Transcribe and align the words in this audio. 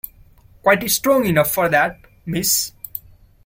Quite 0.63 0.89
strong 0.89 1.25
enough 1.25 1.51
for 1.51 1.69
that, 1.69 1.99
miss! 2.25 2.71